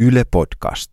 [0.00, 0.90] Yle Podcast.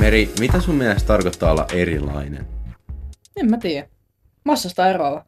[0.00, 2.46] Meri, mitä sun mielestä tarkoittaa olla erilainen?
[3.36, 3.88] En mä tiedä.
[4.44, 5.24] Massasta eroava.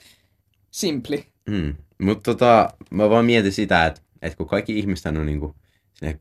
[0.70, 1.26] Simpli.
[1.50, 1.74] Mm.
[2.02, 5.54] Mutta tota, mä vaan mietin sitä, että, että kun kaikki ihmiset on niinku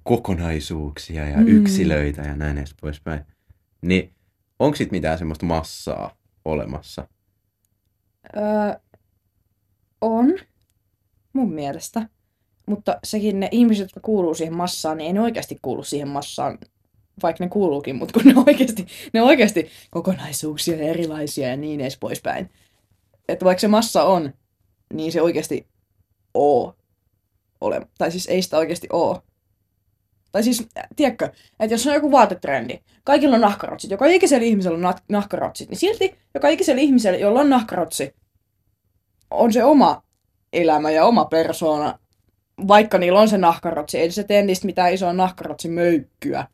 [0.04, 1.48] kokonaisuuksia ja Mm.
[1.48, 3.22] yksilöitä ja näin edes poispäin,
[3.82, 4.14] niin
[4.60, 7.08] onko sit mitään semmoista massaa olemassa?
[8.38, 8.44] Öö,
[10.08, 10.36] on.
[11.34, 12.10] Mun mielestä.
[12.66, 16.58] Mutta sekin ne ihmiset, jotka kuuluu siihen massaan, niin ei ne oikeasti kuulu siihen massaan,
[17.24, 22.50] vaikka ne kuuluukin, mutta kun ne oikeasti, ne oikeasti kokonaisuuksia erilaisia ja niin edes poispäin.
[23.28, 24.34] Että vaikka se massa on,
[24.94, 25.68] niin se oikeasti
[26.34, 26.76] oo
[27.62, 27.88] ole.
[27.98, 29.22] Tai siis ei sitä oikeasti oo.
[30.32, 34.88] Tai siis, äh, tiedätkö, että jos on joku vaatetrendi, kaikilla on nahkarotsit, joka ikisellä ihmisellä
[34.88, 38.16] on nah- nahkarotsit, niin silti joka ikisellä ihmisellä, jolla on nahkarotsi,
[39.32, 40.04] on se oma
[40.54, 42.00] elämä ja oma persoona,
[42.68, 43.98] vaikka niillä on se nahkarotsi.
[43.98, 46.48] Ei se tee niistä mitään isoa nahkarotsi möykkyä,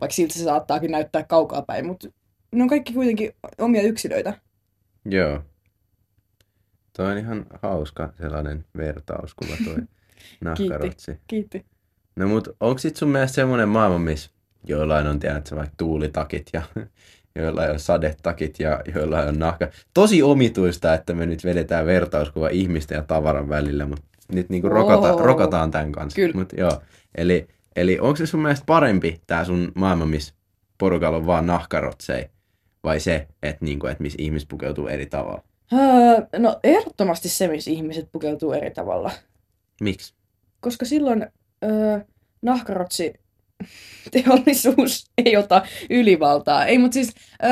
[0.00, 2.08] vaikka siltä se saattaakin näyttää kaukaa päin, mutta
[2.52, 4.34] ne on kaikki kuitenkin omia yksilöitä.
[5.04, 5.42] Joo.
[6.96, 9.76] Toi on ihan hauska sellainen vertauskuva toi
[10.40, 11.20] nahkarotsi.
[11.26, 11.66] Kiitti.
[12.16, 14.30] No mut onko sit sun mielestä semmonen maailma, missä
[14.64, 16.62] joillain on tiedätkö, vaikka tuulitakit ja
[17.38, 19.68] joillain on sadetakit ja joillain on nahka.
[19.94, 25.12] Tosi omituista, että me nyt vedetään vertauskuva ihmisten ja tavaran välillä, mutta nyt niinku rokata,
[25.12, 25.22] Oo.
[25.22, 26.16] rokataan tämän kanssa.
[26.16, 26.34] Kyllä.
[26.34, 26.82] Mut joo.
[27.14, 30.34] Eli, eli onko se sun mielestä parempi tää sun maailma, missä
[30.78, 32.30] porukalla on vaan nahkarotsei?
[32.84, 35.42] Vai se, että niinku, et missä ihmiset pukeutuu eri tavalla?
[35.72, 39.10] Öö, no ehdottomasti se, missä ihmiset pukeutuu eri tavalla.
[39.80, 40.14] Miksi?
[40.60, 41.26] Koska silloin
[41.64, 41.98] öö,
[42.42, 43.14] nahkarotsi
[44.12, 46.66] teollisuus ei ota ylivaltaa.
[46.66, 47.14] Ei, mutta siis
[47.44, 47.50] öö,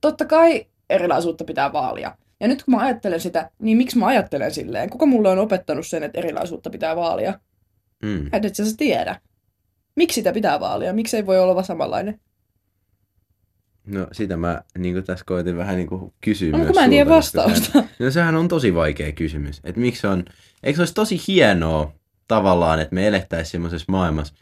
[0.00, 2.16] totta kai erilaisuutta pitää vaalia.
[2.40, 4.90] Ja nyt kun mä ajattelen sitä, niin miksi mä ajattelen silleen?
[4.90, 7.40] Kuka mulle on opettanut sen, että erilaisuutta pitää vaalia?
[8.02, 8.26] Mm.
[8.32, 9.20] Et et sä se tiedä.
[9.96, 10.92] Miksi sitä pitää vaalia?
[10.92, 12.20] Miksi ei voi olla samanlainen?
[13.86, 15.88] No sitä mä niin tässä koitin vähän niin
[16.20, 17.72] kysyä No, myös mä en tiedä vastausta.
[17.72, 19.60] sehän- No sehän on tosi vaikea kysymys.
[19.64, 20.24] Että miksi on,
[20.62, 21.92] eikö se olisi tosi hienoa
[22.28, 24.34] tavallaan, että me elettäisiin semmoisessa maailmassa,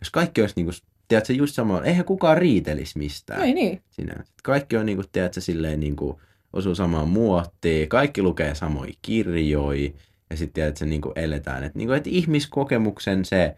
[0.00, 0.72] jos kaikki olisi niinku,
[1.08, 3.42] tiedätkö, just sama, eihän kukaan riitelisi mistään.
[3.42, 3.82] Ei niin.
[3.90, 4.32] Sinänsä.
[4.42, 6.20] Kaikki on niinku, tiedätkö, silleen niinku,
[6.52, 9.90] osuu samaan muottiin, kaikki lukee samoja kirjoja,
[10.30, 13.56] ja sitten tiedätkö, niinku eletään, että niinku, et ihmiskokemuksen se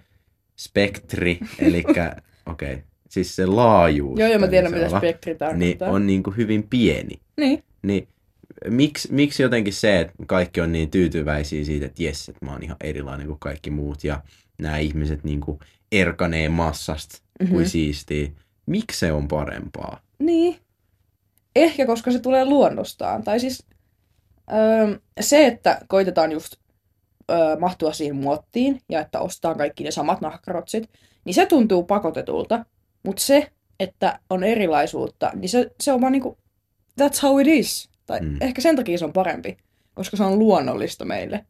[0.57, 2.09] spektri, eli okei,
[2.47, 2.79] okay,
[3.09, 4.21] siis se laajuus.
[4.21, 5.91] Joo, joo, mä tiedän, mitä spektri niin tarkoittaa.
[5.91, 7.21] on niinku hyvin pieni.
[7.37, 7.65] Niin.
[7.83, 8.09] Niin
[8.69, 12.63] miksi, miksi jotenkin se, että kaikki on niin tyytyväisiä siitä, että jes, että mä oon
[12.63, 14.23] ihan erilainen kuin kaikki muut ja
[14.59, 15.59] nämä ihmiset niin kuin
[15.93, 17.51] erkanee massasta Mhm.
[17.53, 18.29] kuin siistiä.
[18.67, 20.01] Miksi se on parempaa?
[20.19, 20.59] Niin.
[21.57, 23.23] Ehkä koska se tulee luonnostaan.
[23.23, 23.67] Tai siis
[24.53, 26.57] öö, se, että koitetaan just
[27.31, 30.91] öö, mahtua siihen muottiin ja että ostaa kaikki ne samat nahkarotsit,
[31.25, 32.65] niin se tuntuu pakotetulta.
[33.03, 36.39] Mutta se, että on erilaisuutta, niin se, se on vaan niinku,
[37.01, 37.91] that's how it is.
[38.07, 38.37] Tai mm.
[38.41, 39.57] ehkä sen takia se on parempi,
[39.95, 41.47] koska se on luonnollista meille.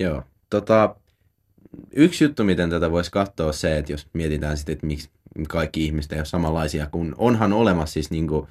[0.00, 0.22] Joo.
[0.50, 0.96] Tota,
[1.92, 5.10] yksi juttu, miten tätä voisi katsoa, on se, että jos mietitään sitten, että miksi
[5.48, 8.48] kaikki ihmiset ei ole samanlaisia, kun onhan olemassa siis niinku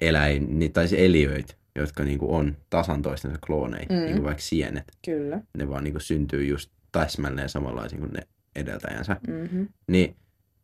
[0.00, 3.96] eläin, niin- tai siis eliöitä, jotka niinku on tasan toistensa klooneja, mm.
[3.96, 4.84] Niin kuin vaikka sienet.
[5.04, 5.40] Kyllä.
[5.58, 8.20] Ne vaan niinku syntyy just täsmälleen samanlaisia kuin ne
[8.56, 9.16] edeltäjänsä.
[9.28, 9.68] Mm-hmm.
[9.88, 10.16] Niin,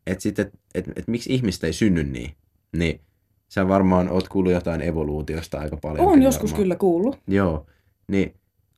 [0.07, 2.31] että sitten, että et, et miksi ihmiset ei synny niin,
[2.77, 3.01] niin
[3.47, 6.07] sä varmaan oot kuullut jotain evoluutiosta aika paljon.
[6.07, 7.19] On joskus kyllä kuullut.
[7.27, 7.65] Joo,
[8.07, 8.33] niin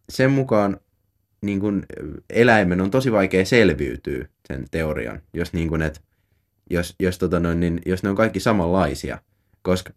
[0.10, 0.78] sen mukaan
[1.42, 1.86] niin kun,
[2.30, 6.02] eläimen on tosi vaikea selviytyä sen teorian, jos, niin kun, et,
[6.70, 9.22] jos, jos, tota noin, niin, jos ne on kaikki samanlaisia.
[9.62, 9.94] Koska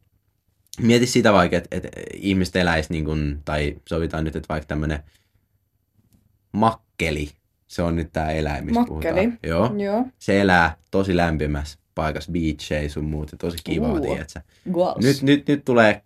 [0.80, 5.02] mieti sitä vaikka, että et ihmiset eläisi, niin kun, tai sovitaan nyt, että vaikka tämmöinen
[6.52, 7.30] makkeli,
[7.66, 9.14] se on nyt tämä eläin, mistä Makkeli.
[9.14, 9.38] puhutaan.
[9.42, 10.06] Joo Joo.
[10.18, 14.00] se elää tosi lämpimässä paikassa, beachei sun muut, ja tosi kivaa, Uu.
[14.00, 14.40] tiedätkö?
[15.02, 16.02] Nyt, nyt, nyt tulee,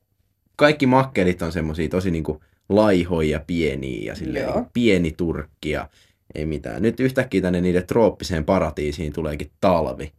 [0.56, 4.66] kaikki makkelit on semmosia tosi niinku laihoja ja pieniä, ja silleen Joo.
[4.72, 5.88] pieni turkki, ja
[6.34, 6.82] ei mitään.
[6.82, 10.12] Nyt yhtäkkiä tänne niiden trooppiseen paratiisiin tuleekin talvi.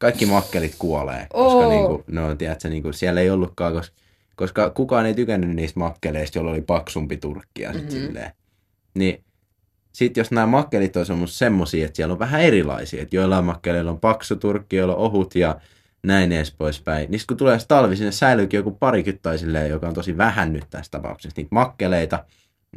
[0.00, 1.68] Kaikki makkelit kuolee, koska Oo.
[1.70, 3.96] niinku, no, tiedätkö, niinku, siellä ei ollutkaan, koska,
[4.36, 7.90] koska kukaan ei tykännyt niistä makkeleista, joilla oli paksumpi turkki, ja sit Mhm.
[7.90, 8.32] silleen.
[8.94, 9.24] Niin
[9.92, 14.00] sitten jos nämä makkelit on semmosia, että siellä on vähän erilaisia, että joillain makkeleilla on
[14.00, 15.60] paksu turkki, joilla on ohut ja
[16.06, 17.10] näin edes poispäin.
[17.10, 18.78] Niin kun tulee talvi, sinne säilyykin joku
[19.22, 22.24] tai silleen, joka on tosi vähän nyt tässä tapauksessa, niitä makkeleita.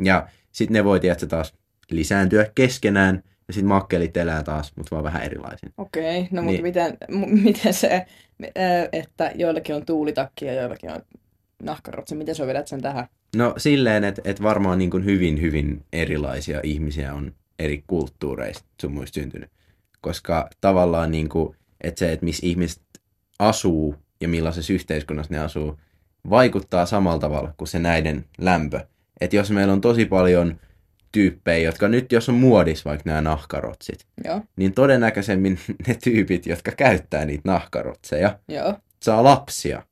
[0.03, 1.53] Ja sitten ne voi tietysti taas
[1.91, 5.73] lisääntyä keskenään, ja sitten makkelit elää taas, mutta vaan vähän erilaisin.
[5.77, 6.45] Okei, no Niin.
[6.45, 8.05] mutta miten, m- miten se,
[8.91, 11.01] että joillakin on tuulitakki ja joillakin on
[11.63, 13.07] nahkarotsi, miten sä vedät sen tähän?
[13.35, 18.93] No silleen, että et varmaan niin kuin hyvin, hyvin erilaisia ihmisiä on eri kulttuureista sun
[18.93, 19.49] muista syntynyt.
[20.01, 22.82] Koska tavallaan niin kuin, että se, että missä ihmiset
[23.39, 25.79] asuu ja millaisessa yhteiskunnassa ne asuu,
[26.29, 28.79] vaikuttaa samalla tavalla kuin se näiden lämpö.
[29.21, 30.59] Että jos meillä on tosi paljon
[31.11, 36.71] tyyppejä, jotka nyt jos on muodis vaikka nämä nahkarotsit, Joo, niin todennäköisemmin ne tyypit, jotka
[36.71, 38.75] käyttää niitä nahkarotseja, joo.
[39.03, 39.83] saa lapsia.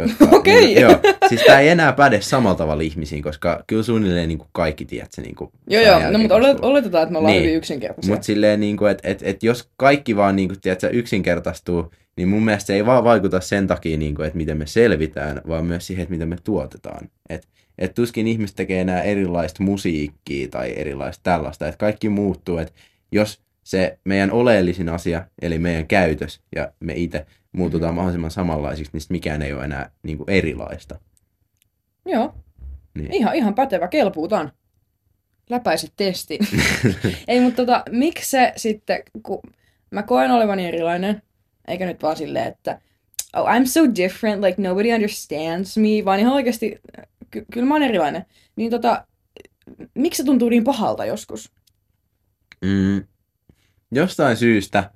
[0.00, 0.60] Jotka, Okei.
[0.60, 0.98] Niin, joo,
[1.28, 5.12] siis tämä ei enää päde samalla tavalla ihmisiin, koska kyllä suunnilleen niin kuin kaikki tiedät
[5.12, 6.10] se niin kuin Joo, joo.
[6.10, 7.42] No, mutta olet, oletetaan, että me ollaan Niin.
[7.44, 8.10] hyvin yksinkertaisia.
[8.14, 12.28] Mutta silleen, niin kuin, että et, et jos kaikki vaan niin kuin, tiedätkö, yksinkertaistuu, niin
[12.28, 15.64] mun mielestä se ei vaan vaikuta sen takia, niin kuin, että miten me selvitään, vaan
[15.66, 17.08] myös siihen, että miten me tuotetaan.
[17.28, 22.72] Että et tuskin ihmiset tekee enää erilaista musiikkia tai erilaista tällaista, että kaikki muuttuu, että
[23.12, 29.02] jos se meidän oleellisin asia, eli meidän käytös ja me itse muututaan mahdollisimman samanlaisiksi, niin
[29.10, 31.00] mikään ei ole enää niin kuin erilaista.
[32.04, 32.34] Joo.
[32.94, 33.12] Niin.
[33.12, 34.52] Ihan, ihan pätevä, kelpuutan.
[35.50, 36.38] Läpäisit testin.
[37.28, 39.40] Ei, mutta tota, miksi se sitten, kun
[39.90, 41.22] mä koen olevani erilainen,
[41.68, 42.80] eikä nyt vaan silleen, että
[43.36, 46.80] oh, I'm so different, like nobody understands me, vaan ihan oikeasti,
[47.30, 48.26] ky- kyllä mä oon erilainen.
[48.56, 49.06] Niin tota,
[49.94, 51.52] miksi se tuntuu niin pahalta joskus?
[52.64, 53.04] Mm,
[53.90, 54.90] jostain syystä,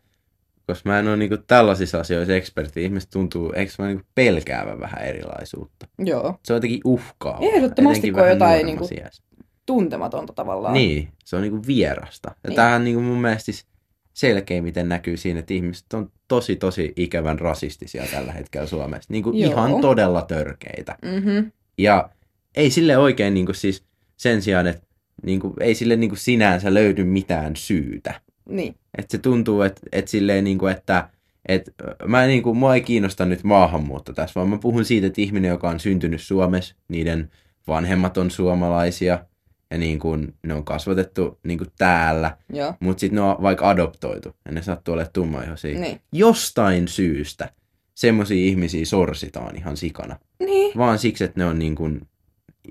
[0.71, 5.03] koska mä en ole niinku tällaisissa asioissa ekspertti, ihmiset tuntuu, eikö mä niinku pelkäävän vähän
[5.03, 5.87] erilaisuutta.
[5.99, 6.39] Joo.
[6.45, 7.49] Se on jotenkin uhkaavaa.
[7.49, 9.23] Ehdottomasti, kun on jotain niinku iässä.
[9.67, 10.75] Tuntematonta tavallaan.
[10.75, 12.29] Niin, se on niinku vierasta.
[12.45, 12.57] Ja Niin.
[12.57, 13.67] tämähän niinku mun mielestä siis
[14.15, 19.13] selkeimmiten näkyy siinä, että ihmiset on tosi tosi ikävän rasistisia tällä hetkellä Suomessa.
[19.13, 20.99] Niinku ihan todella törkeitä.
[21.03, 21.53] Mm-hmm.
[21.79, 22.11] Ja
[22.57, 23.85] ei sille oikein niinku siis
[24.17, 24.87] sen sijaan, että
[25.23, 28.21] niinku, ei sille niinku sinänsä löydy mitään syytä.
[28.51, 28.75] Niin.
[28.99, 31.09] Että se tuntuu, että et silleen niinku, että
[31.49, 31.75] et,
[32.07, 35.49] mä en niinku, mua ei kiinnosta nyt maahanmuutto tässä, vaan mä puhun siitä, että ihminen,
[35.49, 37.31] joka on syntynyt Suomessa, niiden
[37.67, 39.25] vanhemmat on suomalaisia
[39.71, 42.37] ja niin kuin, ne on kasvatettu niin kuin täällä,
[42.81, 45.81] mutta sitten ne on vaikka adoptoitu ja ne sattuu olemaan tummaihoisia.
[45.81, 46.01] Niin.
[46.13, 47.53] Jostain syystä
[47.95, 50.73] semmoisia ihmisiä sorsitaan ihan sikana, Niin.
[50.77, 52.01] vaan siksi, että ne on niin kuin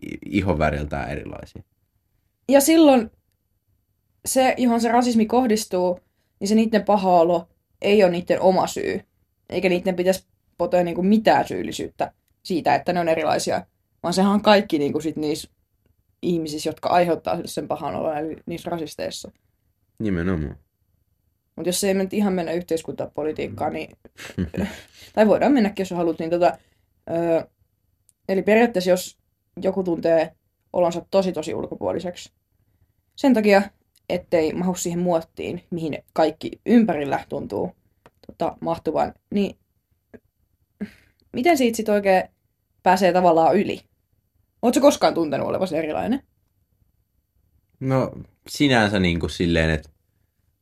[0.04, 1.64] i- ihonväriltään erilaisia.
[2.50, 3.12] Ja silloin
[4.30, 6.00] se, johon se rasismi kohdistuu,
[6.40, 7.48] niin se niiden paha olo
[7.82, 9.02] ei ole niiden oma syy.
[9.50, 10.26] Eikä niiden pitäisi
[10.58, 13.66] potea niinku mitään syyllisyyttä siitä, että ne on erilaisia.
[14.04, 15.50] Vaan sehän on kaikki niinku sit niissä
[16.22, 19.32] ihmisissä, jotka aiheuttaa sen pahan olon, eli niissä rasisteissa.
[20.00, 20.58] Nimenomaan.
[21.56, 23.98] Mutta jos se ei nyt ihan mennä yhteiskuntapolitiikkaan, niin...
[25.14, 26.58] tai voidaan mennäkin, jos haluat, niin tota...
[27.10, 27.44] Öö,
[28.30, 29.18] eli periaatteessa, jos
[29.62, 30.36] joku tuntee
[30.74, 32.32] olonsa tosi tosi ulkopuoliseksi,
[33.16, 33.62] sen takia,
[34.10, 37.72] ettei mahu siihen muottiin, mihin kaikki ympärillä tuntuu
[38.28, 39.58] tota, mahtuvan, niin
[41.34, 42.24] miten siitä sitten oikein
[42.84, 43.82] pääsee tavallaan yli?
[44.62, 46.24] Oletko koskaan tuntenut olevasi erilainen?
[47.80, 48.12] No
[48.48, 49.90] sinänsä niin kuin silleen, että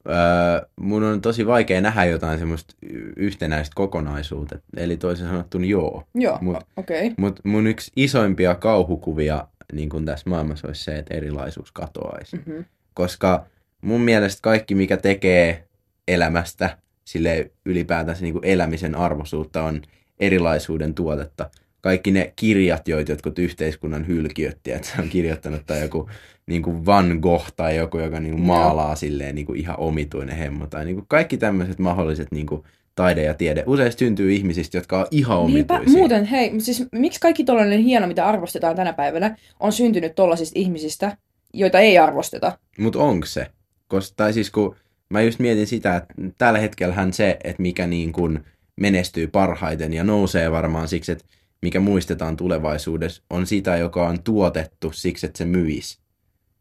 [0.08, 2.76] öö, mun on tosi vaikea nähdä jotain semmoista
[3.16, 4.60] yhtenäistä kokonaisuutta.
[4.78, 6.04] Eli toisin sanottuna joo.
[6.16, 7.08] Joo, Mut- okei.
[7.08, 7.16] Okay.
[7.18, 12.38] Mutta mun yksi isoimpia kauhukuvia niin kuin tässä maailmassa olisi se, että erilaisuus katoaisi.
[12.38, 12.66] Mm-hmm.
[12.98, 13.46] Koska
[13.82, 15.64] mun mielestä kaikki, mikä tekee
[16.08, 19.82] elämästä sille ylipäätänsä niin kuin elämisen arvoisuutta, on
[20.20, 21.50] erilaisuuden tuotetta.
[21.82, 26.10] Kaikki ne kirjat, joita jotkut yhteiskunnan hylkiöt, että se on kirjoittanut, tai joku
[26.46, 30.38] niin kuin Van Gogh tai joku, joka niin kuin maalaa silleen niin kuin ihan omituinen
[30.38, 30.68] hemmo.
[30.68, 32.64] Tai niin kuin kaikki tämmöiset mahdolliset niin kuin
[32.96, 33.64] taide ja tiede.
[33.66, 36.00] Usein syntyy ihmisistä, jotka on ihan Niinpä, omituisia.
[36.00, 41.18] muuten, hei, siis miksi kaikki tollainen hieno, mitä arvostetaan tänä päivänä, on syntynyt tollasista ihmisistä,
[41.60, 42.58] joita ei arvosteta?
[42.80, 43.48] Mutta onko se?
[43.88, 44.76] Koska, tai siis kun
[45.10, 48.46] mä just mietin sitä, että tällä hetkellähän se, että mikä niin kuin
[48.76, 51.26] menestyy parhaiten ja nousee varmaan siksi, että
[51.62, 56.00] mikä muistetaan tulevaisuudessa, on sitä, joka on tuotettu siksi, että se myisi.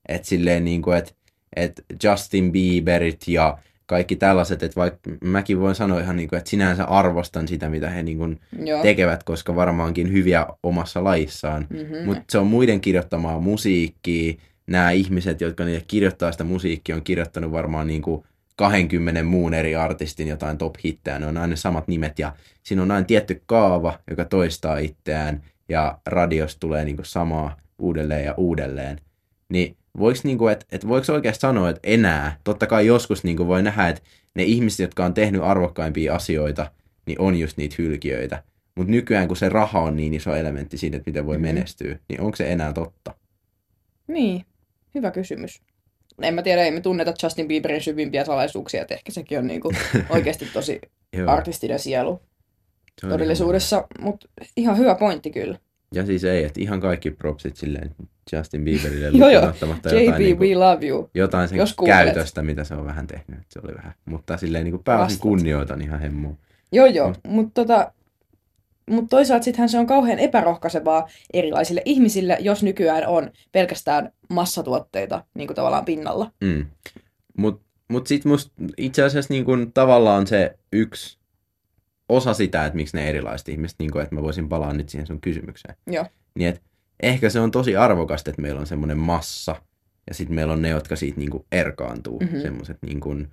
[0.09, 1.13] Että silleen niin kuin, että,
[1.57, 6.51] että Justin Bieberit ja kaikki tällaiset, että vaikka mäkin voin sanoa ihan niin kuin, että
[6.51, 8.83] sinänsä arvostan sitä, mitä he niin kuin Joo.
[8.83, 11.67] tekevät, koska varmaankin hyviä omassa lajissaan.
[11.71, 12.05] Mm-hmm.
[12.07, 14.35] Mutta se on muiden kirjoittamaa musiikkia.
[14.67, 18.25] Nämä ihmiset, jotka niille kirjoittaa sitä musiikkia, on kirjoittanut varmaan niin kuin
[18.57, 21.19] 20 muun eri artistin jotain top-hittejä.
[21.19, 22.33] Ne on aina samat nimet ja
[22.63, 28.25] siinä on aina tietty kaava, joka toistaa itseään ja radiosta tulee niin kuin samaa uudelleen
[28.25, 29.01] ja uudelleen.
[29.49, 33.63] Niin voiko niinku, et, et voiko oikeasti sanoa, että enää, totta kai joskus niinku voi
[33.63, 34.03] nähdä, että
[34.35, 36.71] ne ihmiset, jotka on tehnyt arvokkaimpia asioita,
[37.07, 38.43] niin on just niitä hylkiöitä.
[38.75, 41.43] Mutta nykyään, kun se raha on niin iso elementti siinä, että miten voi Mhm.
[41.43, 43.15] menestyä, niin onko se enää totta?
[44.09, 44.45] Niin,
[44.97, 45.63] hyvä kysymys.
[46.23, 49.73] En mä tiedä, ei me tunneta Justin Bieberin syvimpiä salaisuuksia, että ehkä sekin on niinku
[50.11, 50.81] oikeasti tosi
[51.27, 52.21] artistinen sielu
[53.01, 55.59] todellisuudessa, mutta ihan hyvä pointti kyllä.
[55.95, 57.95] Ja siis ei, että ihan kaikki propsit silleen
[58.33, 59.41] Justin Bieberille Joo, joo.
[59.41, 61.11] lukuun ottamatta JB, jotain, niinku, we love you.
[61.15, 63.41] jotain sen jos käytöstä, mitä se on vähän tehnyt.
[63.49, 65.23] Se oli vähän, mutta silleen niin pääosin Vastat.
[65.23, 66.35] kunnioitan ihan hemmua.
[66.73, 67.15] Joo, joo.
[67.29, 67.93] Mutta tota,
[68.91, 75.47] mut toisaalta sittenhän se on kauhean epärohkaisevaa erilaisille ihmisille, jos nykyään on pelkästään massatuotteita niin
[75.47, 76.33] kuin tavallaan pinnalla.
[76.41, 76.67] Mm.
[77.39, 81.19] Mut, mut sit musta itse asiassa niin kun, tavallaan se yksi
[82.09, 85.07] osa sitä, että miksi ne erilaiset ihmiset, niin kun, että mä voisin palaa nyt siihen
[85.07, 85.77] sun kysymykseen.
[85.87, 86.07] Joo.
[86.35, 86.63] Niin et
[87.03, 89.57] ehkä se on tosi arvokasta, että meillä on semmoinen massa,
[90.09, 92.19] ja sitten meillä on ne, jotka siitä niin erkaantuu.
[92.19, 92.25] Mhm.
[92.25, 92.43] Mm-hmm.
[92.43, 93.29] Semmoiset, niin kun,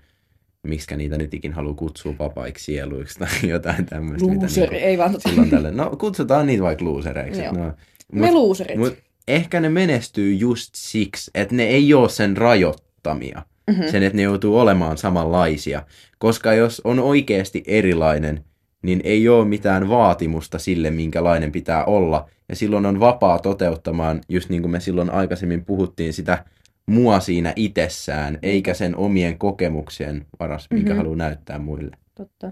[0.64, 4.28] miksi niitä nyt ikin haluaa kutsua vapaiksi sieluiksi tai jotain tämmöistä.
[4.28, 5.72] Looseri, ei vaan silloin tällä.
[5.72, 7.42] No kutsutaan niitä vaikka losereiksi.
[7.44, 7.54] Joo.
[7.54, 7.74] No,
[8.12, 8.78] Me loserit.
[8.78, 13.42] mut ehkä ne menestyy just siksi, että ne ei ole sen rajoittamia.
[13.72, 13.84] Mhm.
[13.92, 15.84] Sen, että ne joutuu olemaan samanlaisia.
[16.18, 18.44] Koska jos on oikeasti erilainen,
[18.82, 22.30] niin ei ole mitään vaatimusta sille, minkälainen pitää olla.
[22.50, 26.46] Ja silloin on vapaa toteuttamaan, just niin kuin me silloin aikaisemmin puhuttiin, sitä
[26.86, 30.98] mua siinä itsessään, eikä sen omien kokemuksien varas, minkä Mhm.
[30.98, 31.98] haluaa näyttää muille.
[32.16, 32.52] Totta.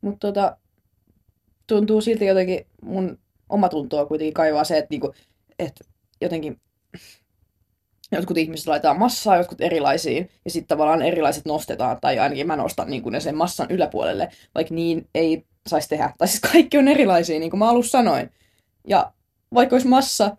[0.00, 0.56] Mutta tota,
[1.66, 3.18] tuntuu silti jotenkin, mun
[3.48, 5.14] oma tuntoa kuitenkin kaivaa se, että niinku,
[5.58, 5.80] et
[6.20, 6.60] jotenkin
[8.12, 12.90] jotkut ihmiset laitetaan massaa, jotkut erilaisiin, ja sitten tavallaan erilaiset nostetaan, tai ainakin mä nostan
[12.90, 16.12] niinku ne sen massan yläpuolelle, vaikka niin ei saisi tehdä.
[16.18, 18.30] Tai siis kaikki on erilaisia, niin kuin mä alussa sanoin.
[18.88, 19.12] Ja
[19.54, 20.36] vaikka olisi massa,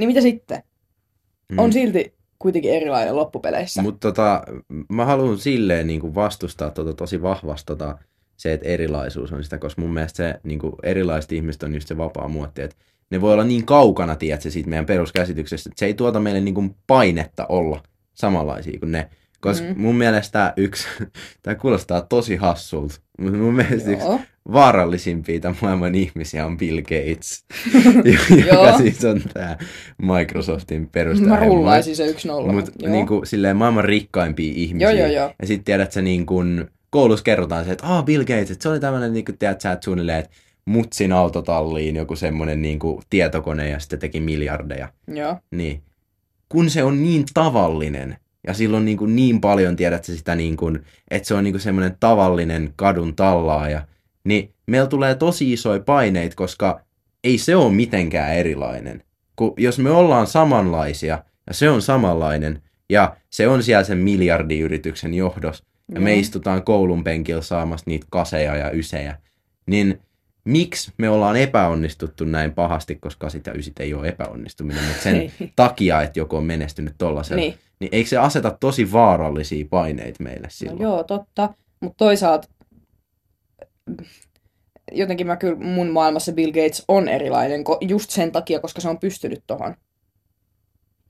[0.00, 0.62] niin mitä sitten?
[1.48, 1.58] Mm.
[1.58, 3.82] On silti kuitenkin erilainen loppupeleissä.
[3.82, 4.42] Mutta tota,
[4.88, 7.98] mä haluan silleen niin kuin vastustaa tota tosi vahvasti tota,
[8.36, 11.88] se, että erilaisuus on sitä, koska mun mielestä se niin kuin erilaiset ihmiset on just
[11.88, 12.76] se vapaa muotti, että
[13.10, 16.54] ne voi olla niin kaukana, tiedätkö, siitä meidän peruskäsityksestä, että se ei tuota meille niin
[16.54, 17.82] kuin painetta olla
[18.14, 19.08] samanlaisia kuin ne.
[19.40, 19.80] Koska Mm.
[19.80, 20.88] mun mielestä yksi,
[21.42, 24.06] tämä kuulostaa tosi hassulta, mutta mun mielestä yksi
[24.52, 27.44] vaarallisimpia tämän maailman ihmisiä on Bill Gates,
[28.52, 29.56] joka siis on tämä
[30.02, 31.30] Microsoftin perustaja.
[31.30, 32.52] Mä rullaisin se yksi nolla.
[32.52, 32.92] Mutta joo.
[32.92, 34.90] niinku, silleen maailman rikkaimpia ihmisiä.
[34.90, 35.32] Joo, joo, joo.
[35.40, 38.68] Ja sitten tiedät sä niin kun koulussa kerrotaan se, että ah, Bill Gates, että se
[38.68, 40.30] oli tämmöinen, niin kuin, tiedät sä, että suunnilleen, että
[40.64, 44.88] mutsin autotalliin joku semmoinen niin kuin, tietokone ja sitten teki miljardeja.
[45.14, 45.36] Joo.
[45.50, 45.82] Niin.
[46.48, 48.16] Kun se on niin tavallinen
[48.46, 51.54] ja silloin niin, kuin niin paljon tiedät sä sitä, niin kuin, että se on niin
[51.54, 53.86] kuin semmoinen tavallinen kadun tallaaja,
[54.24, 56.80] niin meillä tulee tosi isoja paineita, koska
[57.24, 59.02] ei se ole mitenkään erilainen.
[59.36, 65.14] Kun jos me ollaan samanlaisia ja se on samanlainen ja se on siellä sen miljardiyrityksen
[65.14, 65.64] johdossa
[65.94, 66.20] ja me Joo.
[66.20, 69.18] istutaan koulun penkillä saamassa niitä kaseja ja ysejä,
[69.66, 70.00] niin
[70.48, 76.02] miksi me ollaan epäonnistuttu näin pahasti, koska ja ysit ei ole epäonnistuminen, mutta sen takia,
[76.02, 77.54] että joku on menestynyt tollasella, Niin.
[77.80, 80.82] niin eikö se aseta tosi vaarallisia paineita meille No silloin?
[80.82, 81.54] joo, totta.
[81.80, 82.48] Mutta toisaalta
[84.92, 88.98] jotenkin mä kyllä mun maailmassa Bill Gates on erilainen just sen takia, koska se on
[88.98, 89.74] pystynyt tohon.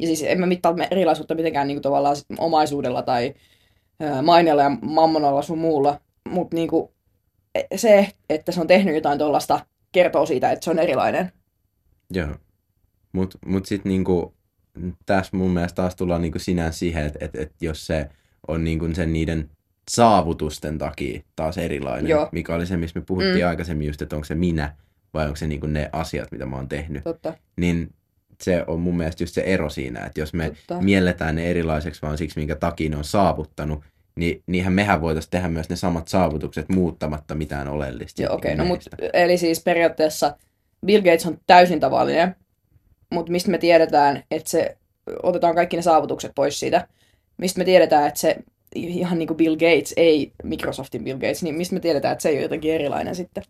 [0.00, 3.35] Ja siis en mä mittaa erilaisuutta mitenkään niinku tavallaan sit omaisuudella tai
[4.23, 6.00] maineella ja mammonalla sun muulla.
[6.28, 6.98] Mutta niinku, e-
[7.76, 11.32] se, että se on tehnyt jotain tuollaista, kertoo siitä, että se on erilainen.
[12.10, 12.28] Joo.
[13.12, 14.34] Mutta mut sitten niinku,
[15.06, 18.08] tässä mun mielestä taas tullaan niinku sinänsä siihen, että et, et jos se
[18.48, 19.50] on niinku sen niiden
[19.90, 22.28] saavutusten takia taas erilainen, Joo.
[22.32, 23.48] mikä oli se, missä me puhuttiin Mm.
[23.48, 24.74] aikaisemmin just, että onko se minä
[25.14, 27.34] vai onko se niinku ne asiat, mitä mä oon tehnyt, Totta.
[27.56, 27.94] niin
[28.42, 30.80] se on mun mielestä just se ero siinä, että jos me totta.
[30.80, 33.84] mielletään ne erilaiseksi vaan siksi, minkä takia ne on saavuttanut,
[34.18, 38.22] niin niinhän mehän voitaisiin tehdä myös ne samat saavutukset muuttamatta mitään oleellista.
[38.22, 38.50] Joo, okei.
[38.50, 40.37] Niin No, mut, eli siis periaatteessa
[40.87, 42.37] Bill Gates on täysin tavallinen,
[43.10, 44.76] mutta mistä me tiedetään, että se,
[45.22, 46.88] otetaan kaikki ne saavutukset pois siitä,
[47.37, 48.37] mistä me tiedetään, että se
[48.75, 52.28] ihan niin kuin Bill Gates, ei Microsoftin Bill Gates, niin mistä me tiedetään, että se
[52.28, 53.42] ei ole jotenkin erilainen sitten.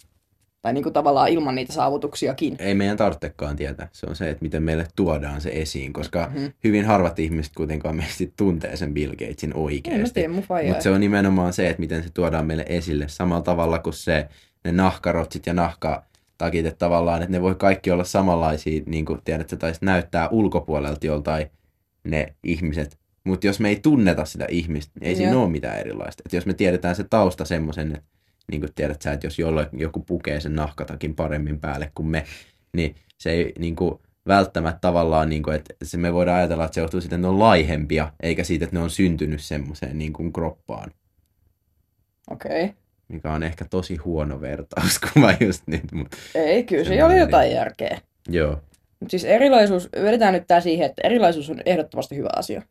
[0.68, 2.56] Tai niin kuin tavallaan ilman niitä saavutuksiakin.
[2.58, 3.88] Ei meidän tarvitsekaan tietää.
[3.92, 6.44] Se on se, että miten meille tuodaan se esiin, koska Mhm.
[6.64, 10.28] hyvin harvat ihmiset kuitenkaan meistä tuntee sen Bill Gatesin oikeasti.
[10.28, 14.28] Mutta se on nimenomaan se, että miten se tuodaan meille esille samalla tavalla kuin se,
[14.64, 19.54] ne nahkarotsit ja nahkatakit, että tavallaan, että ne voi kaikki olla samanlaisia, niin kuin tiedät,
[19.58, 21.46] tai näyttää ulkopuolelta joltain
[22.04, 22.98] ne ihmiset.
[23.24, 25.42] Mutta jos me ei tunneta sitä ihmistä, niin ei siinä Joo.
[25.42, 26.22] ole mitään erilaista.
[26.26, 28.02] Et jos me tiedetään se tausta semmoisen, että
[28.50, 32.24] niin kuin tiedät sä, että jos jolle, joku pukee sen nahkatakin paremmin päälle kuin me,
[32.72, 36.74] niin se ei niin kuin, välttämättä tavallaan, niin kuin, että se me voidaan ajatella, että
[36.74, 40.12] se johtuu siitä, että ne on laihempia, eikä siitä, että ne on syntynyt semmoiseen niin
[40.12, 40.90] kuin kroppaan,
[42.30, 42.64] Okei.
[42.64, 42.76] Okay.
[43.08, 45.92] mikä on ehkä tosi huono vertauskuva just nyt.
[45.92, 48.00] Mutta, Ei, kyllä se oli jotain järkeä.
[48.28, 48.50] joo,
[49.00, 52.62] Mutta siis erilaisuus, vedetään nyt tää siihen, että erilaisuus on ehdottomasti hyvä asia.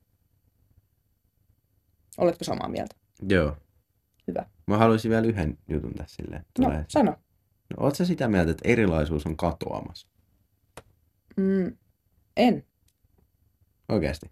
[2.17, 2.95] Oletko samaa mieltä?
[3.29, 3.57] joo.
[4.67, 6.45] Mä haluaisin vielä yhden jutun tässä silleen.
[6.59, 7.11] No, sano.
[7.11, 10.07] No, oot sä sitä mieltä, että erilaisuus on katoamassa?
[11.37, 11.77] Mm,
[12.37, 12.65] en.
[13.89, 14.31] Oikeasti.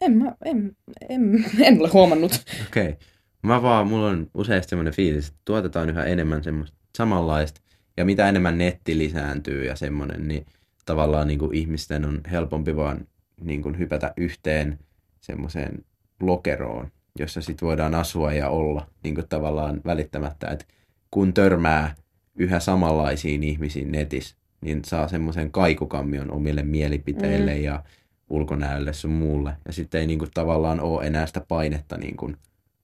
[0.00, 0.76] En mä, en,
[1.08, 2.32] en, en ole huomannut.
[2.66, 2.88] Okei.
[2.88, 2.96] Okay.
[3.42, 7.60] Mä vaan, mulla on useasti semmoinen fiilis, että tuotetaan yhä enemmän semmoista samanlaista.
[7.96, 10.46] Ja mitä enemmän netti lisääntyy ja semmoinen, niin
[10.86, 13.06] tavallaan niin kuin ihmisten on helpompi vaan
[13.40, 14.78] niin kuin hypätä yhteen
[15.20, 15.84] semmoiseen
[16.20, 20.64] lokeroon, jossa sit voidaan asua ja olla niin kuin tavallaan välittämättä, että
[21.10, 21.94] kun törmää
[22.34, 27.62] yhä samanlaisiin ihmisiin netissä, niin saa semmoisen kaikukammion omille mielipiteille mm.
[27.62, 27.84] ja
[28.30, 29.56] ulkonäölle sun muulle.
[29.66, 32.36] Ja sitten ei niin kuin tavallaan ole enää sitä painetta niin kuin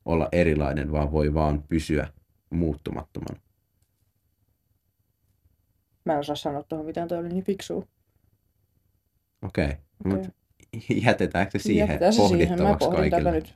[0.05, 2.09] olla erilainen, vaan voi vaan pysyä
[2.51, 3.41] muuttumattomana.
[6.05, 7.87] Mä en osaa sanoa tuohon mitään, toi oli niin fiksua.
[9.43, 9.77] Okei, okay.
[10.05, 10.13] Okei.
[10.13, 10.38] mutta
[11.05, 12.63] jätetäänkö se siihen Jätetään se siihen.
[12.63, 13.31] Mä pohdin tätä kaikille?
[13.31, 13.55] nyt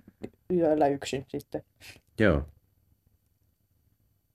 [0.50, 1.62] yöllä yksin sitten.
[2.18, 2.42] Joo.